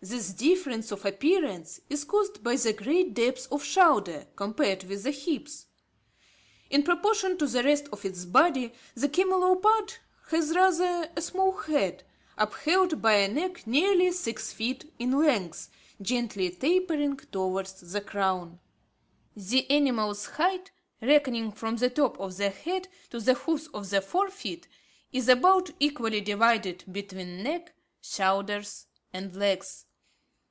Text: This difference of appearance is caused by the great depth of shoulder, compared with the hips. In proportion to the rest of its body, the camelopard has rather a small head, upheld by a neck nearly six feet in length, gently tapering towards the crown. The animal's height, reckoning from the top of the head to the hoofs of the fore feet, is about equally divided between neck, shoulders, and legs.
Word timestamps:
This 0.00 0.32
difference 0.32 0.92
of 0.92 1.04
appearance 1.04 1.80
is 1.90 2.04
caused 2.04 2.44
by 2.44 2.54
the 2.54 2.72
great 2.72 3.14
depth 3.14 3.48
of 3.50 3.64
shoulder, 3.64 4.28
compared 4.36 4.84
with 4.84 5.02
the 5.02 5.10
hips. 5.10 5.66
In 6.70 6.84
proportion 6.84 7.36
to 7.38 7.48
the 7.48 7.64
rest 7.64 7.88
of 7.92 8.04
its 8.04 8.24
body, 8.24 8.72
the 8.94 9.08
camelopard 9.08 9.94
has 10.30 10.54
rather 10.54 11.10
a 11.16 11.20
small 11.20 11.50
head, 11.56 12.04
upheld 12.36 13.02
by 13.02 13.14
a 13.14 13.26
neck 13.26 13.66
nearly 13.66 14.12
six 14.12 14.52
feet 14.52 14.88
in 15.00 15.18
length, 15.18 15.68
gently 16.00 16.48
tapering 16.50 17.16
towards 17.16 17.80
the 17.92 18.00
crown. 18.00 18.60
The 19.34 19.68
animal's 19.68 20.26
height, 20.26 20.70
reckoning 21.02 21.50
from 21.50 21.74
the 21.74 21.90
top 21.90 22.20
of 22.20 22.36
the 22.36 22.50
head 22.50 22.86
to 23.10 23.18
the 23.18 23.34
hoofs 23.34 23.66
of 23.74 23.90
the 23.90 24.00
fore 24.00 24.30
feet, 24.30 24.68
is 25.12 25.28
about 25.28 25.72
equally 25.80 26.20
divided 26.20 26.84
between 26.92 27.42
neck, 27.42 27.74
shoulders, 28.00 28.86
and 29.12 29.34
legs. 29.34 29.86